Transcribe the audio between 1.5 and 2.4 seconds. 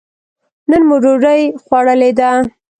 خوړلې ده.